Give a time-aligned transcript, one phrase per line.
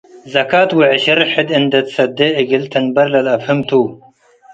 [0.33, 3.71] ዘካት ወዕሸርመ ሕድ እንዴ ትሰዴ እግል ትንበር ለለአፍህም ቱ።